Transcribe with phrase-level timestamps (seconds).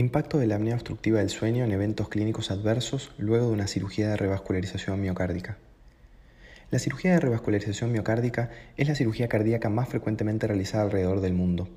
[0.00, 4.08] Impacto de la apnea obstructiva del sueño en eventos clínicos adversos luego de una cirugía
[4.08, 5.58] de revascularización miocárdica.
[6.70, 8.48] La cirugía de revascularización miocárdica
[8.78, 11.68] es la cirugía cardíaca más frecuentemente realizada alrededor del mundo.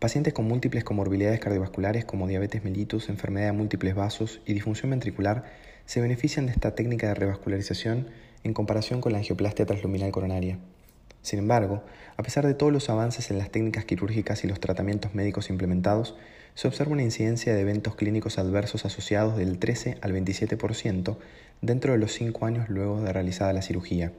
[0.00, 5.44] Pacientes con múltiples comorbilidades cardiovasculares como diabetes mellitus, enfermedad de múltiples vasos y disfunción ventricular
[5.84, 8.08] se benefician de esta técnica de revascularización
[8.42, 10.58] en comparación con la angioplastia transluminal coronaria.
[11.22, 11.84] Sin embargo,
[12.16, 16.16] a pesar de todos los avances en las técnicas quirúrgicas y los tratamientos médicos implementados,
[16.56, 21.18] se observa una incidencia de eventos clínicos adversos asociados del 13 al 27%
[21.60, 24.12] dentro de los 5 años luego de realizada la cirugía.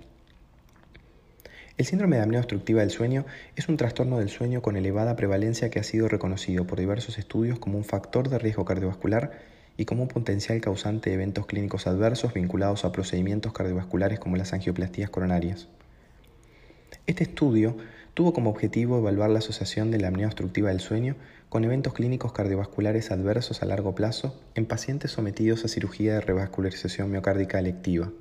[1.78, 5.72] El síndrome de apnea obstructiva del sueño es un trastorno del sueño con elevada prevalencia
[5.72, 9.40] que ha sido reconocido por diversos estudios como un factor de riesgo cardiovascular
[9.76, 14.54] y como un potencial causante de eventos clínicos adversos vinculados a procedimientos cardiovasculares como las
[14.54, 15.70] angioplastías coronarias.
[17.08, 17.78] Este estudio
[18.14, 21.16] tuvo como objetivo evaluar la asociación de la apnea obstructiva del sueño
[21.50, 27.10] con eventos clínicos cardiovasculares adversos a largo plazo en pacientes sometidos a cirugía de revascularización
[27.10, 28.12] miocárdica electiva.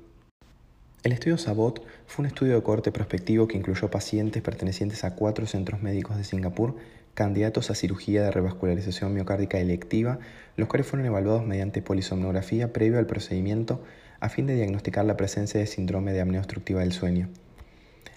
[1.03, 5.45] El estudio SABOT fue un estudio de corte prospectivo que incluyó pacientes pertenecientes a cuatro
[5.45, 6.75] centros médicos de Singapur
[7.13, 10.19] candidatos a cirugía de revascularización miocárdica electiva,
[10.55, 13.81] los cuales fueron evaluados mediante polisomnografía previo al procedimiento
[14.19, 17.29] a fin de diagnosticar la presencia de síndrome de apnea obstructiva del sueño.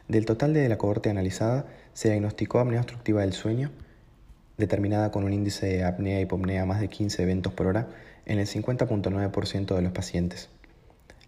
[0.08, 3.70] Del total de la cohorte analizada, se diagnosticó apnea obstructiva del sueño,
[4.60, 7.88] determinada con un índice de apnea y hipopnea más de 15 eventos por hora,
[8.26, 10.48] en el 50.9% de los pacientes.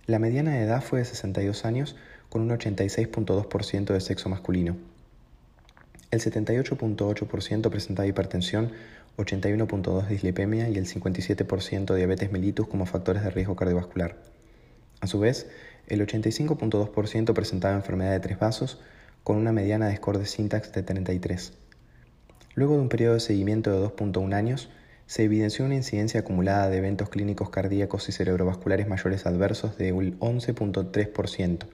[0.06, 1.96] La mediana de edad fue de 62 años,
[2.28, 4.76] con un 86.2% de sexo masculino.
[6.10, 8.72] El 78.8% presentaba hipertensión,
[9.16, 14.16] 81.2% dislipemia y el 57% diabetes mellitus como factores de riesgo cardiovascular.
[15.00, 15.48] A su vez,
[15.88, 18.80] el 85.2% presentaba enfermedad de tres vasos,
[19.24, 21.52] con una mediana de score de syntax de 33.
[22.54, 24.68] Luego de un periodo de seguimiento de 2.1 años,
[25.06, 30.18] se evidenció una incidencia acumulada de eventos clínicos cardíacos y cerebrovasculares mayores adversos de un
[30.20, 31.66] 11.3%,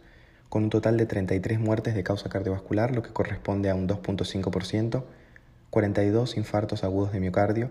[0.49, 5.05] con un total de 33 muertes de causa cardiovascular, lo que corresponde a un 2.5%,
[5.71, 7.71] 42 infartos agudos de miocardio,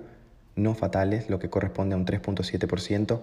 [0.55, 3.21] no fatales, lo que corresponde a un 3.7%,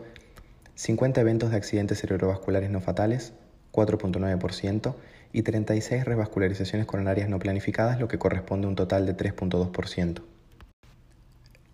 [0.75, 3.33] 50 eventos de accidentes cerebrovasculares no fatales,
[3.75, 4.95] 4.9%,
[5.35, 10.23] y 36 revascularizaciones coronarias no planificadas, lo que corresponde a un total de 3.2%.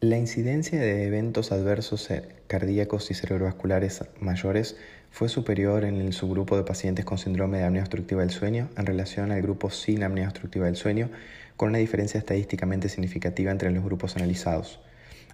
[0.00, 2.08] La incidencia de eventos adversos
[2.46, 4.76] cardíacos y cerebrovasculares mayores
[5.10, 8.86] fue superior en el subgrupo de pacientes con síndrome de apnea obstructiva del sueño en
[8.86, 11.10] relación al grupo sin apnea obstructiva del sueño,
[11.58, 14.80] con una diferencia estadísticamente significativa entre los grupos analizados.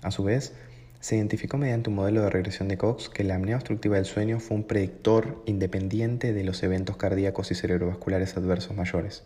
[0.03, 0.53] A su vez,
[1.00, 4.40] se identificó mediante un modelo de regresión de Cox que la apnea obstructiva del sueño
[4.40, 9.24] fue un predictor independiente de los eventos cardíacos y cerebrovasculares adversos mayores,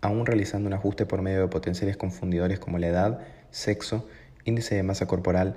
[0.00, 4.08] aún realizando un ajuste por medio de potenciales confundidores como la edad, sexo,
[4.44, 5.56] índice de masa corporal,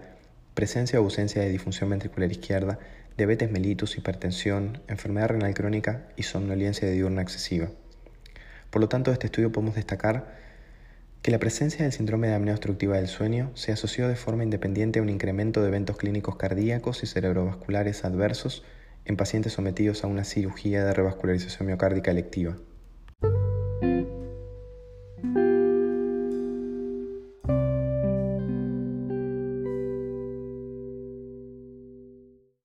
[0.53, 2.79] presencia o ausencia de disfunción ventricular izquierda,
[3.17, 7.69] diabetes mellitus, hipertensión, enfermedad renal crónica y somnolencia diurna excesiva.
[8.69, 10.42] Por lo tanto, de este estudio podemos destacar
[11.23, 14.99] que la presencia del síndrome de apnea obstructiva del sueño se asoció de forma independiente
[14.99, 18.65] a un incremento de eventos clínicos cardíacos y cerebrovasculares adversos
[19.05, 22.57] en pacientes sometidos a una cirugía de revascularización miocárdica electiva.